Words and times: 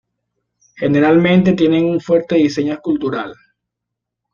Generalmente 0.77 1.53
tienen 1.53 1.85
un 1.85 1.99
fuerte 2.01 2.33
diseño 2.33 2.73
escultural. 2.73 3.35